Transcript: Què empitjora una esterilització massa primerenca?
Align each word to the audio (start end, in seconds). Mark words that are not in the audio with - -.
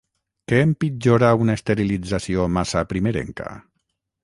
Què 0.51 0.61
empitjora 0.67 1.29
una 1.43 1.59
esterilització 1.59 2.49
massa 2.57 2.85
primerenca? 2.95 3.55